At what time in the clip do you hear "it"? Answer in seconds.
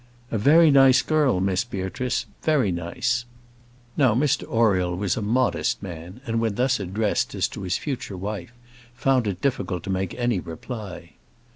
9.27-9.41